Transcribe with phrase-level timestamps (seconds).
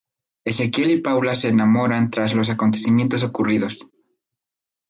[0.45, 3.85] Ezequiel y Paula se enamoran tras los acontecimientos ocurridos.